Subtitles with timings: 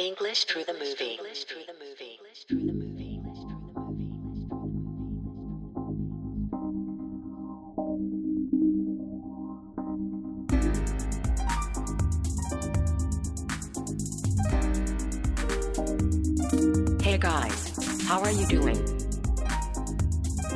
[0.00, 1.16] English through the movie.
[1.18, 2.18] English through the movie.
[2.18, 3.20] English through the movie.
[17.02, 18.76] Hey guys, how are you doing?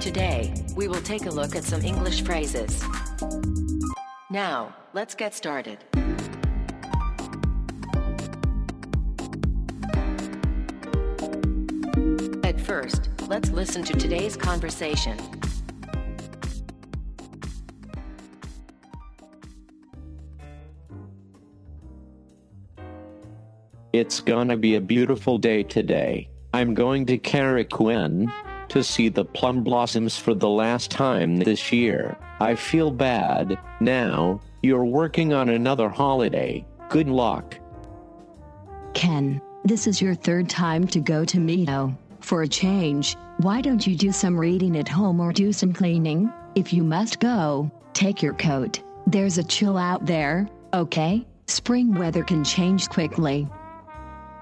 [0.01, 2.81] Today, we will take a look at some English phrases.
[4.31, 5.79] Now, let's get started.
[12.65, 15.19] First, let's listen to today's conversation.
[23.93, 26.29] It's gonna be a beautiful day today.
[26.55, 28.33] I'm going to Kairakuen
[28.69, 32.17] to see the plum blossoms for the last time this year.
[32.41, 33.59] I feel bad.
[33.81, 36.65] Now, you're working on another holiday.
[36.89, 37.59] Good luck.
[38.95, 41.95] Ken, this is your third time to go to Mito.
[42.33, 46.33] For a change, why don't you do some reading at home or do some cleaning?
[46.55, 48.81] If you must go, take your coat.
[49.07, 51.27] There's a chill out there, okay?
[51.47, 53.47] Spring weather can change quickly.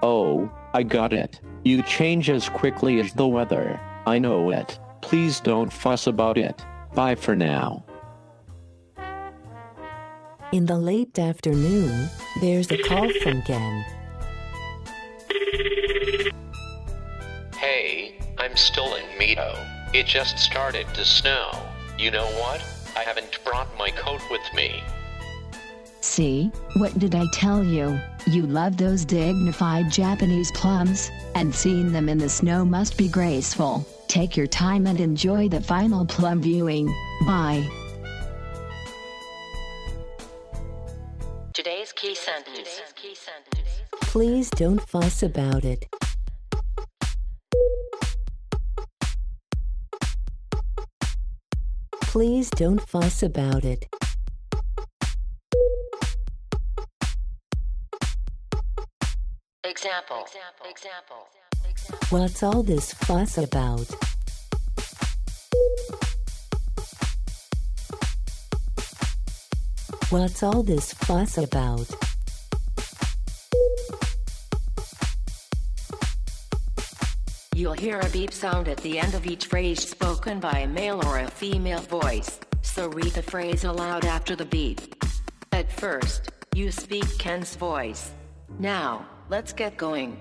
[0.01, 1.41] Oh, I got it.
[1.65, 3.77] You change as quickly as the weather.
[4.05, 4.79] I know it.
[5.01, 6.65] Please don't fuss about it.
[6.95, 7.83] Bye for now.
[10.53, 13.85] In the late afternoon, there's a call from Ken.
[17.61, 19.55] Hey, I'm still in Mito.
[19.93, 21.51] It just started to snow.
[21.95, 22.59] You know what?
[22.95, 24.83] I haven't brought my coat with me.
[25.99, 27.99] See, what did I tell you?
[28.25, 33.85] You love those dignified Japanese plums, and seeing them in the snow must be graceful.
[34.07, 36.87] Take your time and enjoy the final plum viewing.
[37.27, 37.63] Bye.
[41.53, 42.81] Today's key sentence.
[44.01, 45.85] Please don't fuss about it.
[52.11, 53.87] Please don't fuss about it.
[59.63, 60.27] Example.
[60.27, 60.65] Example.
[60.69, 61.29] Example.
[62.09, 63.87] What's all this fuss about?
[70.09, 72.10] What's all this fuss about?
[77.61, 80.99] You'll hear a beep sound at the end of each phrase spoken by a male
[81.05, 84.79] or a female voice, so read the phrase aloud after the beep.
[85.51, 88.13] At first, you speak Ken's voice.
[88.57, 90.19] Now, let's get going.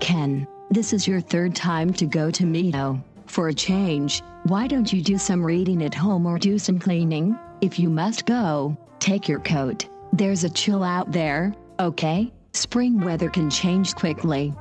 [0.00, 3.02] Ken, this is your third time to go to Mito.
[3.26, 7.38] For a change, why don't you do some reading at home or do some cleaning?
[7.60, 9.86] If you must go, take your coat.
[10.12, 12.32] There's a chill out there, okay?
[12.52, 14.54] Spring weather can change quickly.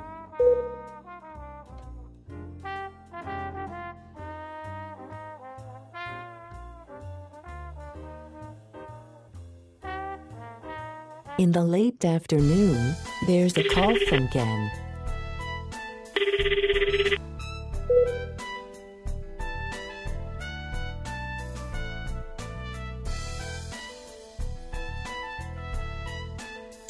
[11.38, 12.96] In the late afternoon,
[13.28, 14.87] there's a call from Ken.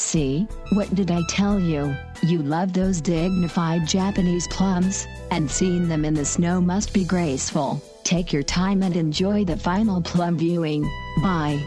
[0.07, 1.94] See, what did I tell you?
[2.23, 7.84] You love those dignified Japanese plums, and seeing them in the snow must be graceful.
[8.06, 10.90] Take your time and enjoy the final plum viewing.
[11.22, 11.62] Bye.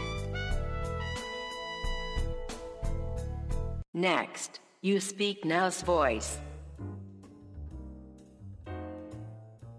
[3.93, 6.39] Next, you speak now's voice.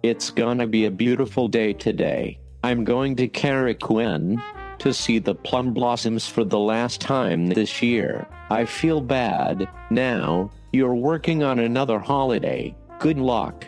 [0.05, 2.39] It's gonna be a beautiful day today.
[2.63, 4.41] I'm going to Kairakuen
[4.83, 8.27] to see the plum blossoms for the last time this year.
[8.51, 9.69] I feel bad.
[9.91, 12.75] Now, you're working on another holiday.
[12.99, 13.65] Good luck.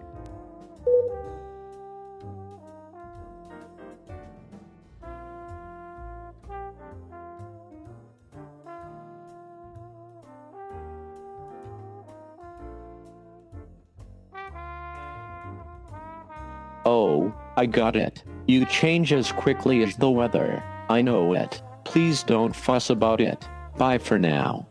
[16.85, 18.25] Oh, I got it.
[18.47, 20.61] You change as quickly as the weather.
[20.89, 21.63] I know it.
[21.85, 23.47] Please don't fuss about it.
[23.77, 24.69] Bye for now.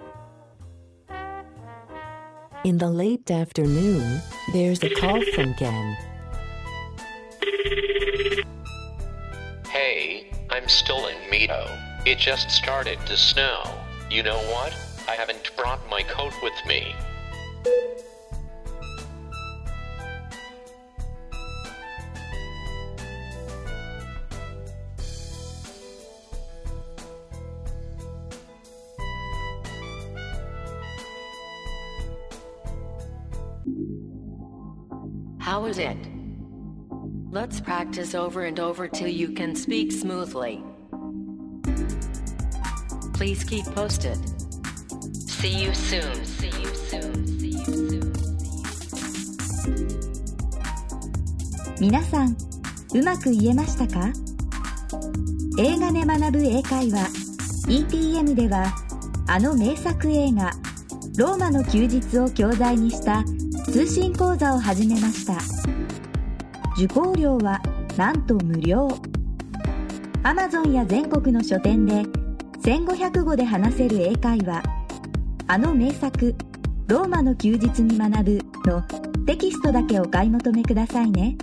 [2.63, 4.21] In the late afternoon,
[4.53, 5.97] there's a call from Ken.
[9.67, 11.69] Hey, I'm still in Mito.
[12.05, 13.63] It just started to snow.
[14.09, 14.73] You know what?
[15.09, 16.95] I haven't brought my coat with me.
[35.43, 35.97] How was it?
[37.29, 40.63] Let's practice over and over till you can speak smoothly.
[43.13, 44.17] Please keep posted.
[45.27, 46.23] See you soon.
[46.23, 47.27] See you soon.
[47.27, 48.13] See you soon.
[51.77, 52.37] 皆さん
[52.93, 54.13] うまく言えましたか
[55.59, 57.09] 映画で学ぶ英会話
[57.67, 58.73] ETM では
[59.27, 60.51] あの名作映画
[61.19, 63.25] 「ローマの休日」を教材にした
[63.65, 65.37] 通信講座を始めました。
[66.77, 67.61] 受講料は
[67.97, 68.87] なんと無料。
[70.23, 72.03] Amazon や全国の書店で
[72.61, 74.61] 1500語で話せる英会話。
[75.47, 76.35] あの名作
[76.87, 78.83] 「ローマの休日に学ぶ」の
[79.25, 81.37] テキストだけお買い求めくださいね。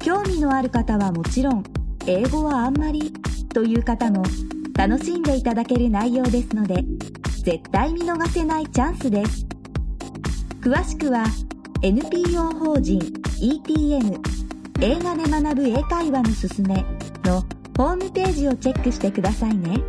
[0.00, 1.64] 興味のある方はもちろん
[2.06, 3.12] 英語はあんまり
[3.54, 4.22] という方も
[4.76, 6.84] 楽しんでいただける内容ですので
[7.44, 9.53] 絶対見逃せないチャンスです。
[10.64, 11.26] 詳しくは
[11.82, 12.98] NPO 法人
[13.38, 14.18] ETN
[14.80, 16.76] 映画で学ぶ英会話のすすめ
[17.24, 17.42] の
[17.76, 19.82] ホームページをチェックしてくださいね。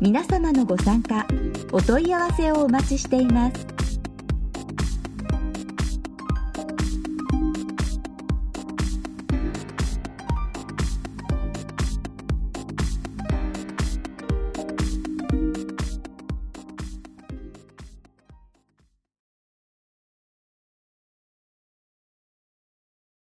[0.00, 1.26] 皆様のご参加
[1.72, 3.77] お問い合わせをお待ちしています。